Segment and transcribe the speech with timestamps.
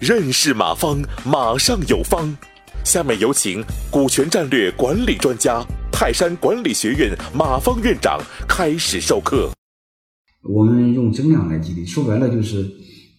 [0.00, 2.36] 认识马方，马上有方。
[2.84, 9.50] 下面有请股权战略管理专家、泰山管理学院马方院长开始授课。
[10.42, 12.68] 我们用增量来激励，说白了就是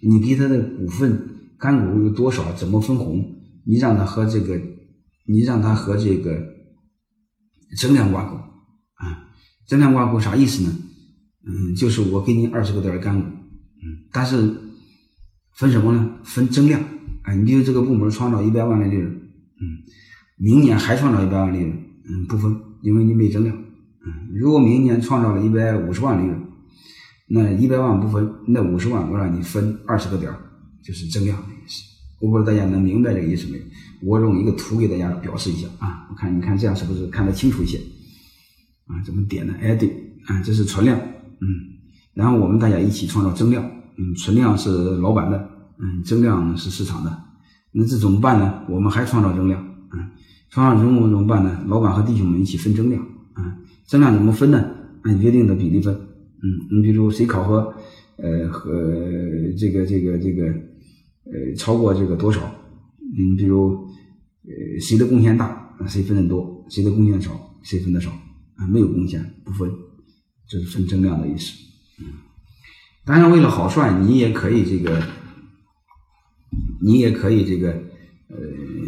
[0.01, 3.23] 你给他的股份干股有多少，怎么分红，
[3.65, 4.59] 你让他和这个，
[5.25, 6.37] 你让他和这个
[7.79, 9.29] 增量挂钩啊。
[9.65, 10.75] 增量挂钩啥意思呢？
[11.45, 14.55] 嗯，就是我给你二十个点的干股，嗯，但是。
[15.55, 16.15] 分什么呢？
[16.23, 16.83] 分增量。
[17.21, 19.61] 哎，你比如这个部门创造一百万的利润，嗯，
[20.35, 21.71] 明年还创造一百万利润，
[22.09, 23.55] 嗯，不分，因为你没增量。
[23.55, 26.41] 嗯，如果明年创造了一百五十万利润，
[27.27, 30.33] 那一百万不分，那五十万我让你分二十个点，
[30.83, 31.83] 就是增量的意思。
[32.19, 33.61] 我不知道大家能明白这个意思没？
[34.01, 36.07] 我用一个图给大家表示一下啊。
[36.09, 37.77] 我看你看这样是不是看得清楚一些？
[38.87, 39.53] 啊，怎么点呢？
[39.61, 39.87] 哎，对，
[40.25, 40.99] 啊，这是存量，
[41.43, 41.77] 嗯，
[42.13, 43.69] 然后我们大家一起创造增量。
[43.95, 45.37] 嗯，存量是老板的，
[45.77, 47.15] 嗯，增量是市场的，
[47.71, 48.63] 那这怎么办呢？
[48.67, 49.63] 我们还创造增量，
[49.93, 50.09] 嗯，
[50.49, 51.63] 创造增量怎么办呢？
[51.67, 53.05] 老板和弟兄们一起分增量，
[53.37, 54.67] 嗯，增量怎么分呢？
[55.03, 57.71] 按约定的比例分，嗯，你比如谁考核，
[58.17, 58.71] 呃，和
[59.59, 60.45] 这个这个这个，
[61.25, 62.41] 呃，超过这个多少？
[63.15, 63.85] 嗯，比如，
[64.45, 67.29] 呃，谁的贡献大，谁分的多；谁的贡献少，
[67.61, 68.09] 谁分的少。
[68.55, 69.69] 啊，没有贡献不分，
[70.53, 71.51] 这是分增量的意思，
[71.97, 72.05] 嗯。
[73.03, 75.03] 当然，为了好算，你也可以这个，
[76.79, 77.71] 你也可以这个，
[78.29, 78.37] 呃，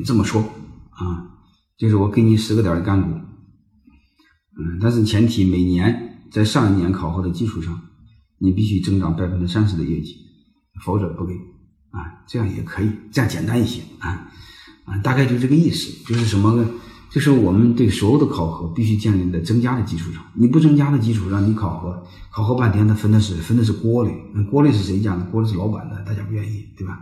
[0.06, 0.44] 这么说
[0.92, 1.26] 啊，
[1.76, 3.10] 就是我给你十个点的干股，
[4.60, 7.82] 嗯，但是前提每年在上一年考核的基础上，
[8.38, 10.18] 你必须增长百分之三十的业绩，
[10.84, 11.34] 否则不给
[11.90, 14.32] 啊，这样也可以，这样简单一些啊
[14.86, 16.64] 啊，大概就这个意思，就是什么？
[17.16, 25.24] 就是我们对所有的考核必须建立在增加的基础上，你不增加的基础上，你考核考核半天，他分的是分的是锅里，那锅里是谁家的？
[25.32, 27.00] 锅里是老板的，大家不愿意，对吧？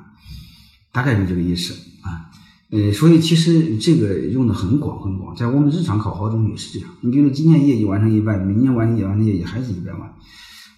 [0.91, 2.29] 大概就这个意思啊。
[2.69, 6.89] 呃，所以其实这个用的很广很广，在我们日常考核中也是这样。
[7.01, 10.13] 你比如说今年业绩完成一百，明年完成一百万的业绩还是一百万，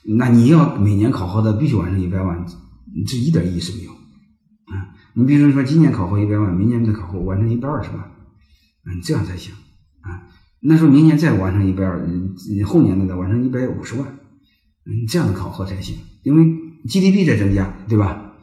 [0.06, 2.46] 那你要每年考核的必须完成一百万，
[3.06, 4.96] 这一点意思没有啊。
[5.14, 8.00] 你比如说今年考核一百万，明年再考核完成一百二十万。
[8.86, 9.54] 嗯，这样才行
[10.02, 10.30] 啊！
[10.62, 12.08] 那说明年再完成一百二，
[12.66, 14.08] 后年呢再完成一百五十万，
[14.86, 15.96] 嗯，这样的考核才行。
[16.24, 16.44] 因为
[16.88, 18.34] GDP 在增加，对吧？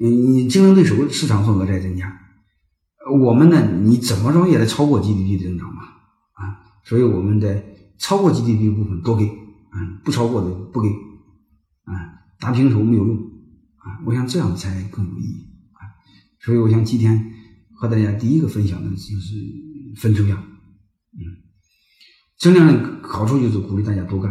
[0.00, 2.16] 嗯，竞争对手市场份额在增加，
[3.20, 5.82] 我们呢，你怎么着也得超过 GDP 的增长嘛，
[6.34, 7.64] 啊，所以我们在
[7.98, 10.88] 超过 GDP 部分多给，嗯，不超过的不给，
[11.84, 13.16] 啊，打平手没有用，
[13.76, 15.86] 啊，我想这样才更有意义，啊，
[16.40, 17.32] 所以我想今天
[17.74, 19.67] 和大家第一个分享的就是。
[19.96, 20.38] 分增量，
[21.12, 21.42] 嗯，
[22.38, 24.30] 增量的好处就是鼓励大家多干，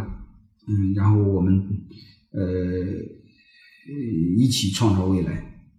[0.66, 1.68] 嗯，然后我们
[2.30, 2.40] 呃
[4.36, 5.32] 一起创造未来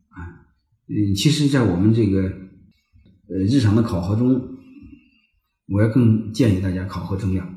[0.10, 0.46] 啊，
[0.88, 2.24] 嗯，其实，在我们这个
[3.28, 4.58] 呃日常的考核中，
[5.68, 7.48] 我要更建议大家考核增量，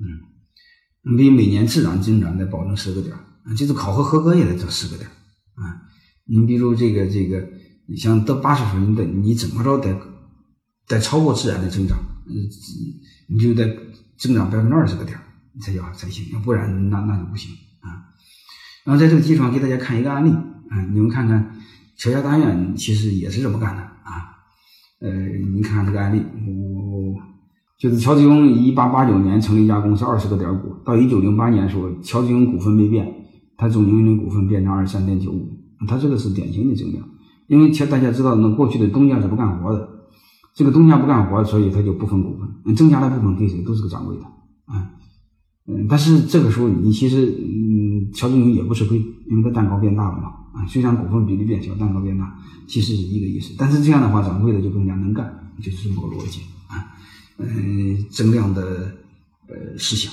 [0.00, 5.08] 嗯，比每年自然增长得保证十个点啊，就是考核合格也得这十个点
[5.54, 5.82] 啊，
[6.24, 7.48] 你比如这个这个，
[7.86, 10.09] 你像得八十分的，你怎么着得。
[10.90, 11.96] 在超过自然的增长，
[12.26, 12.34] 嗯，
[13.28, 13.64] 你就得
[14.16, 15.16] 增长百分之二十个点
[15.60, 18.10] 才叫才行，要不然那那就不行啊。
[18.82, 20.32] 然后在这个基础上给大家看一个案例，
[20.68, 21.54] 啊，你们看看
[21.96, 24.34] 乔家大院其实也是这么干的啊。
[25.00, 25.08] 呃，
[25.54, 27.14] 你看看这个案例，我
[27.78, 33.06] 就是乔致庸一八八九年成立一家公司，二十个点股，到一九零八年时候，乔致庸股份没变，
[33.56, 37.08] 他总经理股份变成二十三点九五，他这个是典型的增量，
[37.46, 39.99] 因为前大家知道，那过去的东家是不干活的。
[40.60, 42.76] 这个东家不干活，所以他就不分股份。
[42.76, 44.24] 增加的部分给谁都是个掌柜的，
[44.66, 44.90] 啊，
[45.66, 48.98] 嗯，但是这个时候你其实，嗯，乔振宇也不吃亏，
[49.30, 53.54] 因为他蛋糕变大了嘛，啊，虽然股份比例变小，蛋糕变大，其实是一个意思。
[53.56, 56.92] 但是这样的话，掌柜的就更加能干，就是这么个逻辑啊，
[57.38, 58.92] 嗯，增量的
[59.48, 60.12] 呃思想。